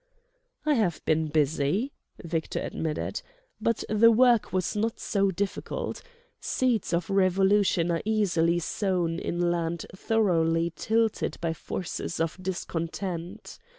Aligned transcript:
"I 0.65 0.73
have 0.73 1.05
been 1.05 1.27
busy," 1.27 1.93
Victor 2.23 2.59
admitted. 2.59 3.21
"But 3.61 3.83
the 3.87 4.09
work 4.11 4.51
was 4.51 4.75
not 4.75 4.99
so 4.99 5.29
difficult... 5.29 6.01
Seeds 6.39 6.91
of 6.91 7.11
revolution 7.11 7.91
are 7.91 8.01
easily 8.03 8.57
sown 8.57 9.19
in 9.19 9.51
land 9.51 9.85
thoroughly 9.95 10.73
tilled 10.75 11.39
by 11.39 11.53
forces 11.53 12.19
of 12.19 12.41
discontent. 12.41 13.59